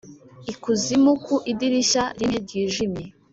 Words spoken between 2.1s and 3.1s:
rimwe ryijimye;